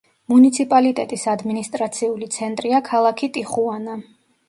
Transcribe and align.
მუნიციპალიტეტის 0.31 1.27
ადმინისტრაციული 1.35 2.33
ცენტრია 2.39 2.83
ქალაქი 2.91 3.33
ტიხუანა. 3.39 4.05